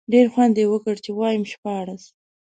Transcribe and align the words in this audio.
ډېر 0.13 0.25
خوند 0.33 0.55
یې 0.61 0.65
وکړ، 0.69 0.95
چې 1.05 1.11
وایم 1.19 1.43
شپاړس. 1.53 2.03